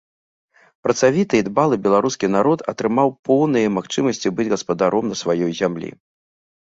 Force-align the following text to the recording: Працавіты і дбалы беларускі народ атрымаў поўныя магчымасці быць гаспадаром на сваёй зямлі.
Працавіты 0.85 1.35
і 1.41 1.43
дбалы 1.49 1.75
беларускі 1.85 2.29
народ 2.37 2.59
атрымаў 2.73 3.13
поўныя 3.29 3.67
магчымасці 3.77 4.33
быць 4.41 4.51
гаспадаром 4.55 5.05
на 5.15 5.23
сваёй 5.25 5.51
зямлі. 5.61 5.89